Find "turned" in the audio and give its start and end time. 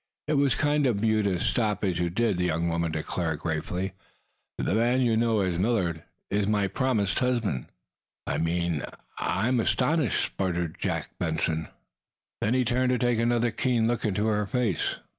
12.65-12.89